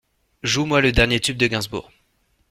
[0.41, 1.91] Joue moi le dernier tube de Gainsbourg.